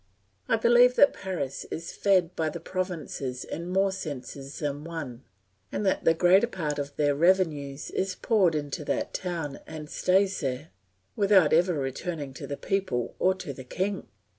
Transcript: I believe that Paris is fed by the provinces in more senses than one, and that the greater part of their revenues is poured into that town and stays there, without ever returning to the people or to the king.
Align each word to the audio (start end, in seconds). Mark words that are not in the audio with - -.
I 0.49 0.55
believe 0.55 0.95
that 0.95 1.13
Paris 1.13 1.67
is 1.69 1.91
fed 1.91 2.35
by 2.35 2.49
the 2.49 2.59
provinces 2.59 3.43
in 3.43 3.69
more 3.69 3.91
senses 3.91 4.57
than 4.57 4.83
one, 4.83 5.23
and 5.71 5.85
that 5.85 6.05
the 6.05 6.15
greater 6.15 6.47
part 6.47 6.79
of 6.79 6.95
their 6.95 7.13
revenues 7.13 7.91
is 7.91 8.15
poured 8.15 8.55
into 8.55 8.83
that 8.85 9.13
town 9.13 9.59
and 9.67 9.91
stays 9.91 10.39
there, 10.39 10.71
without 11.15 11.53
ever 11.53 11.75
returning 11.75 12.33
to 12.33 12.47
the 12.47 12.57
people 12.57 13.13
or 13.19 13.35
to 13.35 13.53
the 13.53 13.63
king. 13.63 14.07